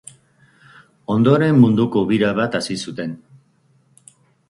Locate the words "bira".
2.15-2.35